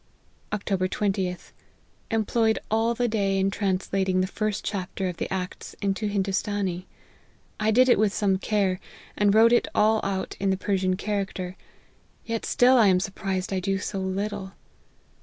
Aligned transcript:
"Oct. 0.51 0.63
20th. 0.65 1.51
Employed 2.09 2.57
all 2.71 2.95
the 2.95 3.07
day 3.07 3.37
in 3.37 3.51
translat 3.51 4.09
ing 4.09 4.19
the 4.19 4.25
first 4.25 4.65
chapter 4.65 5.07
of 5.07 5.17
the 5.17 5.31
Acts 5.31 5.75
into 5.79 6.09
Hindoostanee. 6.09 6.87
I 7.59 7.69
did 7.69 7.87
it 7.87 7.99
with 7.99 8.11
some 8.11 8.39
care, 8.39 8.79
and 9.15 9.35
wrote 9.35 9.53
it 9.53 9.67
all 9.75 10.01
out 10.03 10.35
in 10.39 10.49
the 10.49 10.57
Persian 10.57 10.95
character; 10.97 11.55
yet 12.25 12.47
still 12.47 12.77
I 12.79 12.87
am 12.87 12.99
surprised 12.99 13.53
I 13.53 13.59
do 13.59 13.77
so 13.77 13.99
little. 13.99 14.53